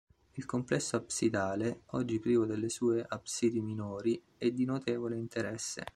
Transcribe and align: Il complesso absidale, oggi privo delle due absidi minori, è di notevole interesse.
Il 0.33 0.47
complesso 0.47 0.95
absidale, 0.95 1.81
oggi 1.91 2.17
privo 2.19 2.47
delle 2.47 2.69
due 2.79 3.05
absidi 3.07 3.61
minori, 3.61 4.19
è 4.35 4.49
di 4.49 4.65
notevole 4.65 5.15
interesse. 5.15 5.83